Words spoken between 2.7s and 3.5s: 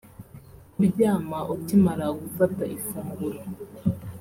ifunguro